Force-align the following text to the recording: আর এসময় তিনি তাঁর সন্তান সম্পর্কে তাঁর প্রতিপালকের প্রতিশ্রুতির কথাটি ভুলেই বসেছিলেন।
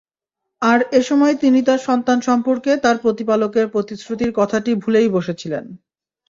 আর 0.61 0.79
এসময় 0.91 1.35
তিনি 1.35 1.59
তাঁর 1.63 1.79
সন্তান 1.79 2.17
সম্পর্কে 2.21 2.71
তাঁর 2.77 2.97
প্রতিপালকের 2.97 3.65
প্রতিশ্রুতির 3.73 4.31
কথাটি 4.35 4.71
ভুলেই 4.75 5.09
বসেছিলেন। 5.09 5.65